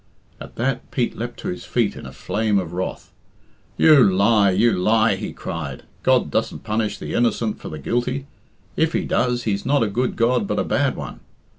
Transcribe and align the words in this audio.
At 0.39 0.55
that 0.55 0.89
Pete 0.89 1.15
leapt 1.15 1.37
to 1.41 1.49
his 1.49 1.63
feet 1.63 1.95
in 1.95 2.07
a 2.07 2.11
flame 2.11 2.57
of 2.57 2.73
wrath. 2.73 3.11
"You 3.77 4.01
lie! 4.03 4.49
you 4.49 4.71
lie!" 4.73 5.15
he 5.15 5.31
cried. 5.31 5.83
"God 6.01 6.31
doesn't 6.31 6.63
punish 6.63 6.97
the 6.97 7.13
innocent 7.13 7.59
for 7.59 7.69
the 7.69 7.77
guilty. 7.77 8.25
If 8.75 8.93
He 8.93 9.05
does, 9.05 9.43
He's 9.43 9.63
not 9.63 9.83
a 9.83 9.87
good 9.87 10.15
God 10.15 10.47
but 10.47 10.57
a 10.57 10.63
bad 10.63 10.95
one. 10.95 11.19